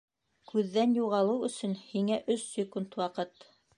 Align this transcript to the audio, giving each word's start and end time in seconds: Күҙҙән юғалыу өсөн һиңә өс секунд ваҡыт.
Күҙҙән 0.51 0.95
юғалыу 0.99 1.45
өсөн 1.49 1.75
һиңә 1.81 2.17
өс 2.37 2.47
секунд 2.57 2.99
ваҡыт. 3.03 3.51